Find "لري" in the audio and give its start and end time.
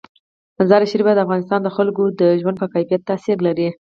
3.47-3.67